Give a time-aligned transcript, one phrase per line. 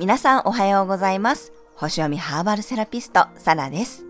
[0.00, 1.52] 皆さんおはようございます。
[1.76, 4.04] 星読みハーバルセラピスト、サラです。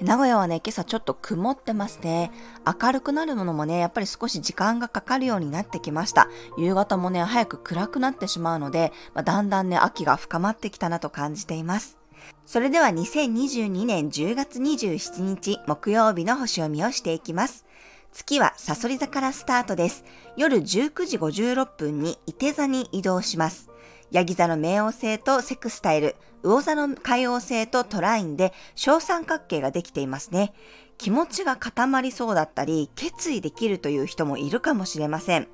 [0.00, 2.30] 名古屋はね、今朝ちょっと曇ってますね。
[2.64, 6.28] 明るくなるものもね、やっぱり少し時間がかかるようになってきました。
[6.58, 11.98] 夕方もね、早く暗くなってしまうので、まあ、だんだんね、秋が深まってきたなと感じています。
[12.46, 17.66] それでは2022年10月27日木曜日の星読みをしていきます。
[18.12, 20.04] 月はサソリ座からスタートです。
[20.36, 23.70] 夜19時56分に伊手座に移動します。
[24.10, 30.52] ヤギ座の冥王星とセクスタイル、魚座の海王星とトラインで小三角形ができていますね。
[30.98, 35.48] 気持ちが固まりそうだったり、決意できるという人もいるかもしれません。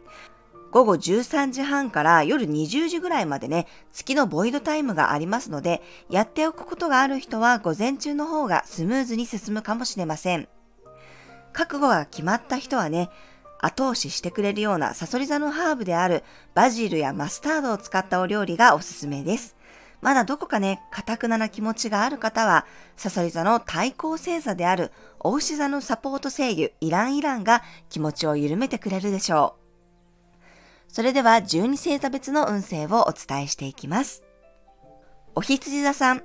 [0.72, 10.48] 午後13時半から夜20時ぐらいまでね、月のボイドタイムがありますので、やっておくことがある人は午前中の方がスムーズに進むかもしれません。
[11.52, 13.10] 覚悟が決まった人はね、
[13.60, 16.22] 後押ししてくれるようなサソリ座のハーブである
[16.54, 19.56] バジルやマスタードを使ったお料理がおすすめです。
[20.00, 30.92] まだどこかね、カタクナな気持ちがある方は、サソリ座の対抗星座である、お牛座のサポート制御イランイランが気持ちを緩めてくれるでしょう。
[30.92, 34.22] それでは12星座別の運勢をお伝えしていきます。
[35.34, 36.22] お羊座さん、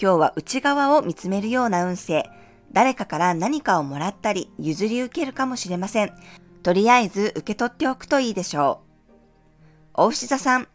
[0.00, 2.28] 今日は内側を見つめるような運勢、
[2.72, 6.12] 誰かから何かをもらったり譲り受けるかもしれません。
[6.62, 8.82] とりあえず受け取っておくといいでしょ
[9.94, 10.02] う。
[10.02, 10.68] お牛座さん、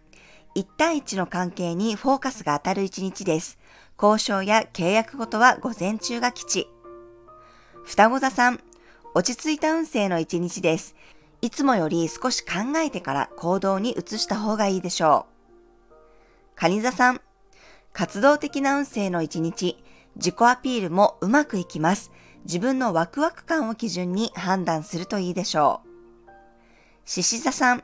[0.55, 3.57] 1対1の関係にフォーカスが当たる一日です。
[4.01, 6.67] 交渉や契約ごとは午前中が吉。
[7.85, 8.59] 双子座さん、
[9.13, 10.95] 落ち着いた運勢の一日です。
[11.41, 15.25] いつもより少し考えてから行動に移した方がいいでしょ
[15.91, 15.93] う。
[16.55, 17.21] カニ座さん、
[17.91, 19.82] 活動的な運勢の一日、
[20.15, 22.11] 自己アピールもうまくいきます。
[22.45, 25.89] 自分のワクワク感を基準に判断するといいでしょう。
[27.05, 27.83] 獅子座さん、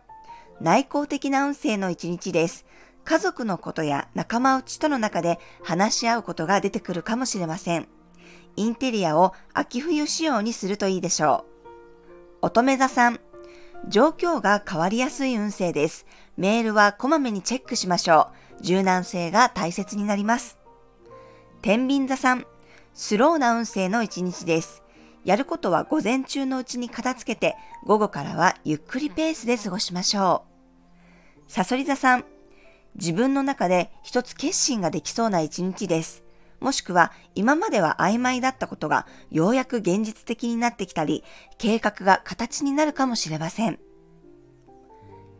[0.61, 2.65] 内向的な運勢の一日です。
[3.05, 7.87] 家族のことや仲間内との中で話し合うことが出てくるかもしれません。
[8.55, 11.45] インテリアを秋冬仕様にするといいでしょ
[12.41, 12.47] う。
[12.47, 13.19] 乙女座さん、
[13.87, 16.05] 状況が変わりやすい運勢です。
[16.37, 18.29] メールはこまめにチェックしましょ
[18.59, 18.63] う。
[18.63, 20.58] 柔軟性が大切になります。
[21.61, 22.45] 天秤座さん、
[22.93, 24.81] スローな運勢の一日です。
[25.25, 30.45] やることは午前中のうちに片付けて、午後からはゆっくりペースで過ごしましょ
[31.47, 31.51] う。
[31.51, 32.25] サソリ座さん、
[32.95, 36.23] 自分の中で一つ決心ができそうな一日です。
[36.61, 41.25] もしくは今までは曖昧だったことがようやく現実的になってきたり、
[41.57, 43.79] 計画が形になるかもしれません。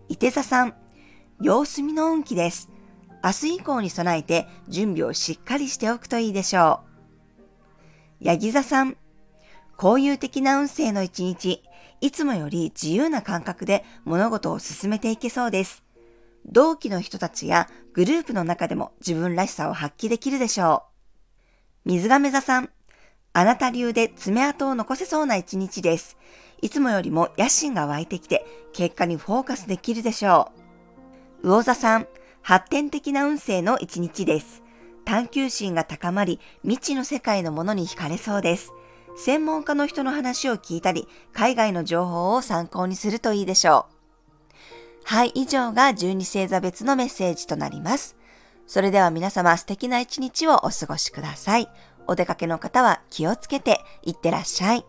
[0.09, 0.75] 伊手座さん、
[1.39, 2.68] 様子見の運気です。
[3.23, 6.81] 明日以降に備えて準備をしっかりしておくといいでしょ
[8.21, 8.25] う。
[8.25, 8.97] ヤギ座さん、
[9.81, 11.63] 交友的な運勢の一日、
[12.01, 15.83] いつもより自由な感覚で物事を進めていけそうです。
[16.45, 20.83] 同期の人たちやグループの中でも自分らしさを発揮できるでしょ
[21.85, 21.89] う。
[21.89, 22.69] 水亀座さん、
[23.33, 26.17] あなた流で爪痕を残せそうな一日です。
[26.61, 30.51] いつもよりも野心が湧いてきて、結果にフォーカスできるでしょ
[31.43, 31.47] う。
[31.47, 32.07] 魚座さん、
[32.41, 34.63] 発展的な運勢の一日です。
[35.05, 38.73] 探求心が高まり、未知の世界のものに惹かれそうです。
[39.17, 43.99] 専門家の人の話を聞いたり、海外の情報を参考にするといいでしょう。
[45.03, 48.15] はい、以上が12星座別のメッセージとなります。
[48.67, 51.67] それでは皆様素敵な一日をお過ごしください。
[52.07, 54.85] お出かけの方は気をつけていってらっしゃい。